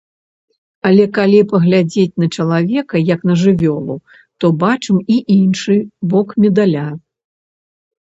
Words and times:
Але 0.89 1.03
калі 1.17 1.41
паглядзець 1.51 2.19
на 2.23 2.27
чалавека 2.39 3.03
як 3.13 3.21
на 3.33 3.37
жывёлу, 3.43 3.95
то 4.43 4.53
бачым 4.67 4.97
і 5.17 5.23
іншы 5.39 5.81
бок 6.11 6.27
медаля. 6.43 6.87